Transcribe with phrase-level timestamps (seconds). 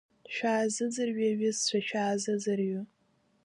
[0.33, 2.81] Шәааӡырҩы, аҩызцәа, шәааӡырҩы!